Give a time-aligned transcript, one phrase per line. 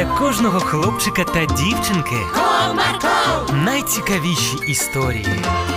[0.00, 5.26] для кожного хлопчика та дівчинки Comarco, найцікавіші історії.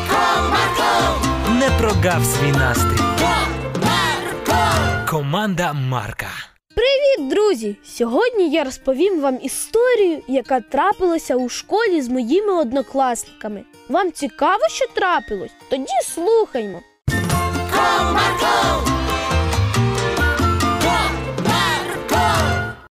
[0.10, 3.04] Comarco, Не прогав свій настрій.
[3.20, 5.10] Comarco.
[5.10, 6.28] Команда Марка.
[6.76, 7.78] Привіт, друзі!
[7.84, 13.64] Сьогодні я розповім вам історію, яка трапилася у школі з моїми однокласниками.
[13.90, 15.52] Вам цікаво, що трапилось?
[15.70, 16.82] Тоді слухаймо.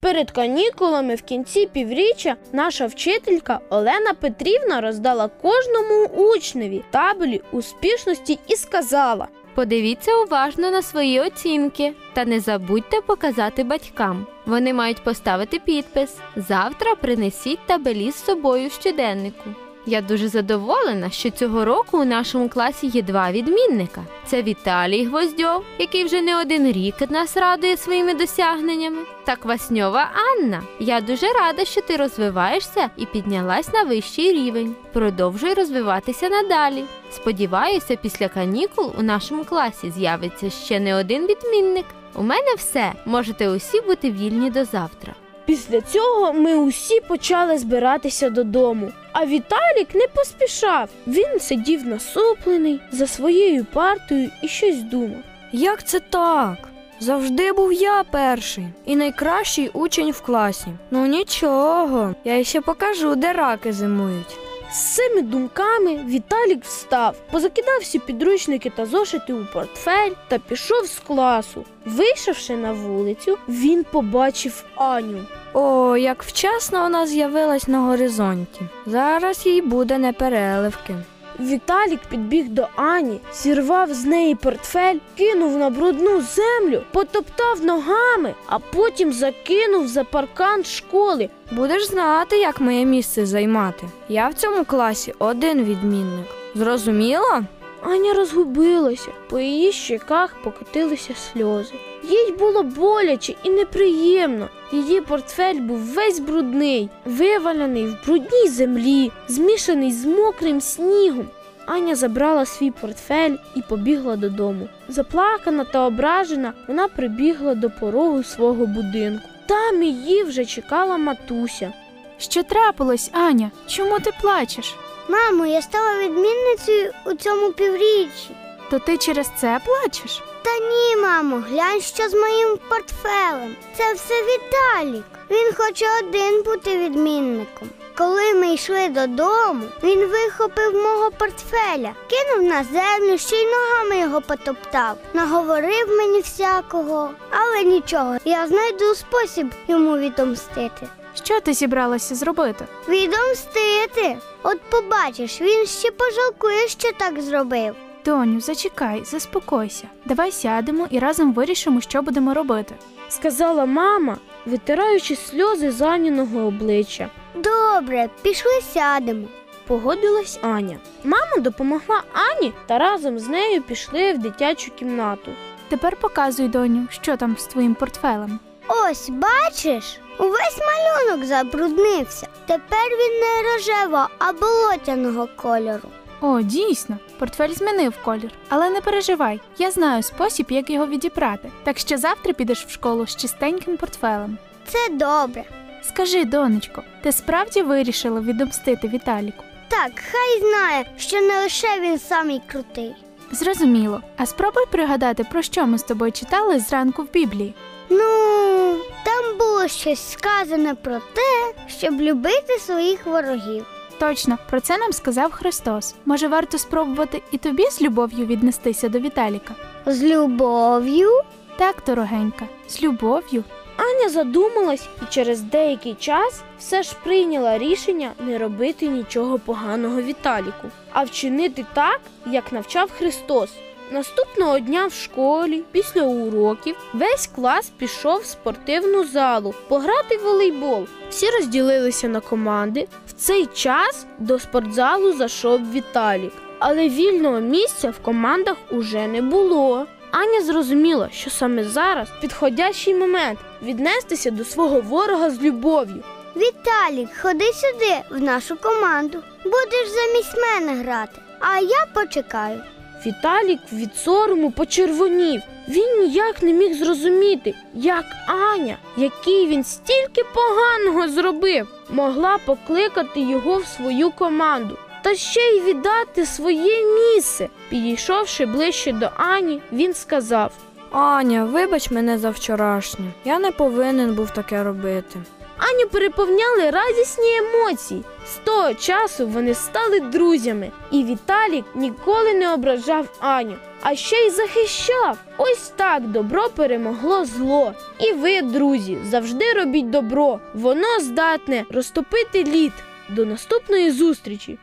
[0.01, 8.57] Перед канікулами в кінці півріччя наша вчителька Олена Петрівна роздала кожному учневі табелі успішності і
[8.57, 14.27] сказала: Подивіться уважно на свої оцінки та не забудьте показати батькам.
[14.47, 16.17] Вони мають поставити підпис.
[16.37, 19.51] Завтра принесіть табелі з собою в щоденнику.
[19.91, 25.65] Я дуже задоволена, що цього року у нашому класі є два відмінника: це Віталій Гвоздьов,
[25.79, 30.63] який вже не один рік нас радує своїми досягненнями, та Квасньова Анна.
[30.81, 34.75] Я дуже рада, що ти розвиваєшся і піднялась на вищий рівень.
[34.93, 36.85] Продовжуй розвиватися надалі.
[37.11, 41.87] Сподіваюся, після канікул у нашому класі з'явиться ще не один відмінник.
[42.15, 42.93] У мене все.
[43.07, 45.15] Можете усі бути вільні до завтра.
[45.49, 48.93] Після цього ми усі почали збиратися додому.
[49.13, 50.89] А Віталік не поспішав.
[51.07, 55.23] Він сидів насуплений за своєю партою і щось думав.
[55.53, 56.69] Як це так?
[57.01, 60.67] Завжди був я перший і найкращий учень в класі.
[60.91, 64.37] Ну нічого, я ще покажу, де раки зимують.
[64.73, 70.99] З цими думками Віталік встав, позакидав всі підручники та зошити у портфель та пішов з
[70.99, 71.65] класу.
[71.85, 75.25] Вийшовши на вулицю, він побачив Аню.
[75.53, 78.61] О, як вчасно вона з'явилась на горизонті.
[78.87, 80.95] Зараз їй буде непереливки.
[81.41, 88.59] Віталік підбіг до Ані, зірвав з неї портфель, кинув на брудну землю, потоптав ногами, а
[88.59, 91.29] потім закинув за паркан школи.
[91.51, 93.87] Будеш знати, як моє місце займати.
[94.09, 96.27] Я в цьому класі один відмінник.
[96.55, 97.43] Зрозуміла?
[97.83, 101.75] Аня розгубилася, по її щеках покотилися сльози.
[102.09, 104.49] Їй було боляче і неприємно.
[104.73, 111.27] Її портфель був весь брудний, вивалений в брудній землі, змішаний з мокрим снігом.
[111.67, 114.69] Аня забрала свій портфель і побігла додому.
[114.89, 119.29] Заплакана та ображена, вона прибігла до порогу свого будинку.
[119.47, 121.73] Там її вже чекала матуся.
[122.19, 123.51] Що трапилось, Аня?
[123.67, 124.75] Чому ти плачеш?
[125.09, 128.31] Мамо, я стала відмінницею у цьому півріччі.
[128.71, 130.23] То ти через це плачеш?
[130.49, 133.57] Та ні, мамо, глянь, що з моїм портфелем.
[133.77, 135.05] Це все Віталік.
[135.31, 137.69] Він хоче один бути відмінником.
[137.99, 144.21] Коли ми йшли додому, він вихопив мого портфеля, кинув на землю, ще й ногами його
[144.21, 150.89] потоптав, наговорив мені всякого, але нічого, я знайду спосіб йому відомстити.
[151.15, 152.65] Що ти зібралася зробити?
[152.89, 154.19] Відомстити?
[154.43, 157.75] От побачиш, він ще пожалкує, що так зробив.
[158.05, 159.89] Доню, зачекай, заспокойся.
[160.05, 162.75] Давай сядемо і разом вирішимо, що будемо робити.
[163.09, 164.17] сказала мама,
[164.47, 167.09] витираючи сльози з Аніного обличчя.
[167.35, 169.29] Добре, пішли сядемо.
[169.67, 170.79] Погодилась Аня.
[171.05, 175.31] Мама допомогла Ані та разом з нею пішли в дитячу кімнату.
[175.69, 178.39] Тепер показуй, доню, що там з твоїм портфелем.
[178.69, 182.29] Ось, бачиш, увесь малюнок забруднився.
[182.47, 185.89] Тепер він не рожевого, а болотяного кольору.
[186.21, 188.31] О, дійсно, портфель змінив колір.
[188.49, 191.51] Але не переживай, я знаю спосіб, як його відібрати.
[191.65, 194.39] Так що завтра підеш в школу з чистеньким портфелем.
[194.67, 195.45] Це добре.
[195.83, 199.45] Скажи, донечко, ти справді вирішила відомстити Віталіку?
[199.69, 202.95] Так, хай знає, що не лише він самий крутий.
[203.31, 204.03] Зрозуміло.
[204.17, 207.55] А спробуй пригадати, про що ми з тобою читали зранку в Біблії.
[207.91, 213.67] Ну, там було щось сказане про те, щоб любити своїх ворогів.
[213.99, 215.95] Точно, про це нам сказав Христос.
[216.07, 219.55] Може, варто спробувати і тобі з любов'ю віднестися до Віталіка?
[219.87, 221.09] З любов'ю.
[221.57, 223.45] Так, дорогенька, з любов'ю.
[223.77, 230.69] Аня задумалась і через деякий час все ж прийняла рішення не робити нічого поганого Віталіку,
[230.93, 233.51] а вчинити так, як навчав Христос.
[233.91, 240.87] Наступного дня в школі, після уроків, весь клас пішов в спортивну залу пограти в волейбол.
[241.11, 242.89] Всі розділилися на команди.
[243.09, 249.87] В цей час до спортзалу зайшов Віталік, але вільного місця в командах уже не було.
[250.11, 256.03] Аня зрозуміла, що саме зараз підходящий момент віднестися до свого ворога з любов'ю.
[256.37, 259.23] Віталік, ходи сюди, в нашу команду.
[259.45, 262.61] Будеш замість мене грати, а я почекаю.
[263.07, 265.43] Віталік від сорому почервонів.
[265.69, 273.57] Він ніяк не міг зрозуміти, як Аня, який він стільки поганого зробив, могла покликати його
[273.57, 274.77] в свою команду.
[275.03, 277.49] Та ще й віддати своє місце.
[277.69, 280.53] Підійшовши ближче до Ані, він сказав:
[280.91, 283.07] Аня, вибач мене за вчорашнє.
[283.25, 285.19] Я не повинен був таке робити.
[285.59, 288.05] Аню переповняли радісні емоції.
[288.27, 294.31] З того часу вони стали друзями, і Віталік ніколи не ображав Аню, а ще й
[294.31, 295.19] захищав.
[295.37, 297.75] Ось так добро перемогло зло.
[297.99, 300.41] І ви, друзі, завжди робіть добро.
[300.55, 302.73] Воно здатне розтопити лід.
[303.11, 304.59] До наступної зустрічі.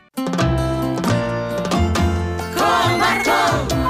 [2.58, 3.85] Комарко!